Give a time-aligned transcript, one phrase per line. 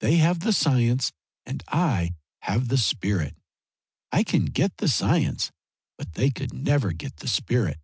[0.00, 1.10] They have the science
[1.46, 3.34] and I have the spirit.
[4.12, 5.52] I can get the science
[5.96, 7.80] but they could never get the spirit.